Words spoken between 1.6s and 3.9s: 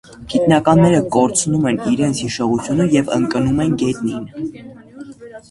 են իրենց հիշողությունը և ընկնում են